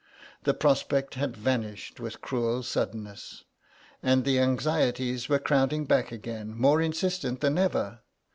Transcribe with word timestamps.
The 0.45 0.55
prospect 0.55 1.13
had 1.13 1.37
vanished 1.37 1.99
with 1.99 2.21
cruel 2.21 2.63
suddenness, 2.63 3.43
and 4.01 4.25
the 4.25 4.39
anxieties 4.39 5.29
were 5.29 5.37
crowding 5.37 5.85
back 5.85 6.11
again, 6.11 6.57
more 6.57 6.81
insistent 6.81 7.39
than 7.41 7.59
ever. 7.59 7.99